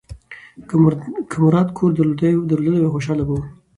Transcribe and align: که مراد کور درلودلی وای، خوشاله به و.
که 1.29 1.35
مراد 1.43 1.69
کور 1.77 1.91
درلودلی 1.97 2.69
وای، 2.73 2.91
خوشاله 2.93 3.23
به 3.27 3.33
و. 3.37 3.41